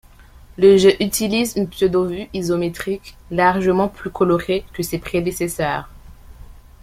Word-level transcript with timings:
Le 0.57 0.77
jeu 0.77 0.93
utilise 0.99 1.53
une 1.57 1.69
pseudo 1.69 2.07
vue 2.07 2.27
isométrique 2.33 3.15
largement 3.29 3.87
plus 3.87 4.09
colorée 4.09 4.65
que 4.73 4.81
ses 4.81 4.97
prédécesseurs. 4.97 5.91